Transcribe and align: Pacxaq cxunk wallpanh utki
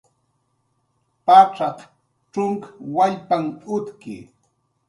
Pacxaq 1.25 1.77
cxunk 2.31 2.63
wallpanh 2.95 3.49
utki 3.75 4.15